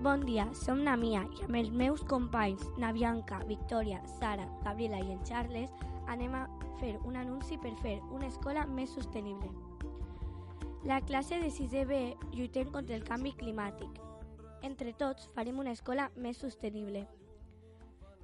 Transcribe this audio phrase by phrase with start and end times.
[0.00, 4.96] Bon dia, som na Mia i amb els meus companys, na Bianca, Victòria, Sara, Gabriela
[4.96, 5.74] i en Charles,
[6.08, 6.46] anem a
[6.80, 9.50] fer un anunci per fer una escola més sostenible.
[10.88, 12.00] La classe de 6è B
[12.32, 14.00] lluitem contra el canvi climàtic.
[14.64, 17.04] Entre tots farem una escola més sostenible.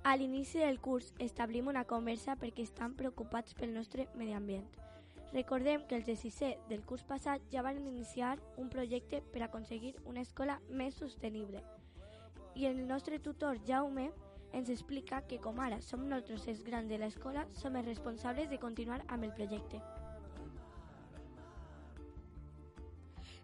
[0.01, 4.86] A l'inici del curs establim una conversa perquè estan preocupats pel nostre medi ambient.
[5.33, 10.21] Recordem que els de del curs passat ja van iniciar un projecte per aconseguir una
[10.21, 11.63] escola més sostenible.
[12.55, 14.11] I el nostre tutor Jaume
[14.53, 18.59] ens explica que com ara som nosaltres els grans de l'escola, som els responsables de
[18.59, 19.83] continuar amb el projecte.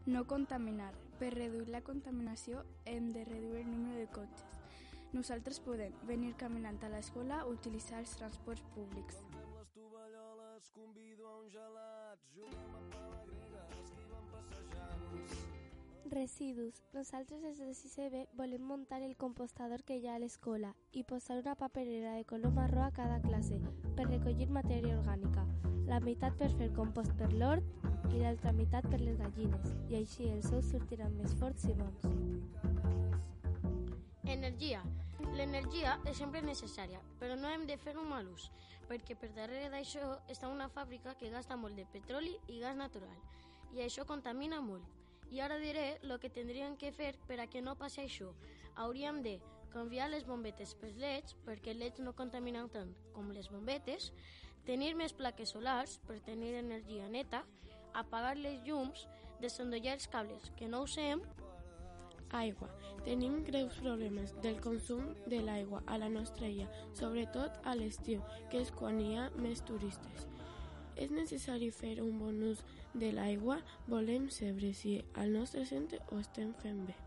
[0.06, 0.92] No contaminar.
[1.18, 4.48] Per reduir la contaminació hem de reduir el número de cotxes.
[5.12, 9.20] Nosaltres podem venir caminant a l'escola o utilitzar els transports públics.
[10.72, 15.36] Convido a un gelat, juguem a pala grega, esquivem passejants.
[16.12, 16.82] Residus.
[16.92, 21.04] Nosaltres des de 6 B volem muntar el compostador que hi ha a l'escola i
[21.04, 23.60] posar una paperera de color marró a cada classe
[23.96, 25.46] per recollir matèria orgànica.
[25.86, 30.28] La meitat per fer compost per l'hort i l'altra meitat per les gallines i així
[30.28, 33.01] els ous sortiran més forts i bons.
[34.32, 34.80] Energia.
[35.36, 38.46] L'energia és sempre necessària, però no hem de fer un mal ús,
[38.88, 43.18] perquè per darrere d'això està una fàbrica que gasta molt de petroli i gas natural,
[43.76, 44.86] i això contamina molt.
[45.36, 48.30] I ara diré el que tindríem que fer per a que no passi això.
[48.80, 49.36] Hauríem de
[49.76, 54.14] canviar les bombetes per leds, perquè leds no contaminen tant com les bombetes,
[54.64, 57.44] tenir més plaques solars per tenir energia neta,
[57.92, 59.04] apagar les llums,
[59.44, 61.20] desendollar els cables que no usem
[62.32, 62.68] Aigua.
[63.04, 68.62] Tenim greus problemes del consum de l'aigua a la nostra illa, sobretot a l'estiu, que
[68.62, 70.26] és quan hi ha més turistes.
[70.96, 73.60] És necessari fer un bon ús de l'aigua?
[73.88, 76.98] Volem saber si al nostre centre ho estem fent bé.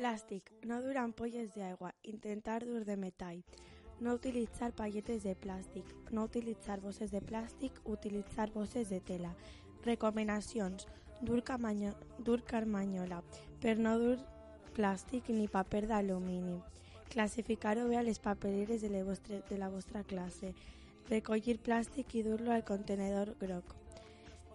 [0.00, 0.46] Plàstic.
[0.64, 1.90] No dur ampolles d'aigua.
[2.08, 3.42] Intentar dur de metall.
[4.00, 5.84] No utilitzar palletes de plàstic.
[6.10, 7.76] No utilitzar bosses de plàstic.
[7.84, 9.34] Utilitzar bosses de tela.
[9.84, 10.86] Recomanacions.
[11.20, 13.20] Dur, camanyo, dur carmanyola.
[13.60, 14.16] Per no dur
[14.72, 16.56] plàstic ni paper d'alumini.
[17.12, 20.54] Classificar-ho bé a les papereres de la, vostra, de la vostra classe.
[21.10, 23.74] Recollir plàstic i dur-lo al contenedor groc.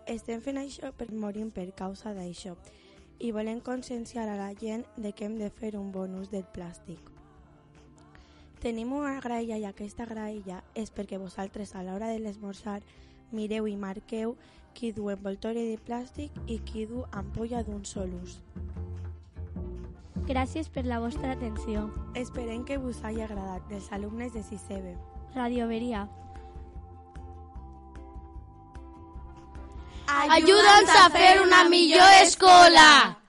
[0.08, 2.56] Estem fent això per morir per causa d'això
[3.20, 6.48] i volem conscienciar a la gent de que hem de fer un bon ús del
[6.58, 7.15] plàstic.
[8.66, 12.80] Tenim una graella i aquesta graella és perquè vosaltres a l'hora de l'esmorzar
[13.30, 14.32] mireu i marqueu
[14.74, 18.40] qui du envoltori de plàstic i qui du ampolla d'un sol ús.
[20.26, 21.84] Gràcies per la vostra atenció.
[22.18, 24.96] Esperem que vos hagi agradat dels alumnes de 6 B.
[25.36, 26.08] Radio Veria.
[30.40, 33.25] Ajuda'ns a fer una millor escola!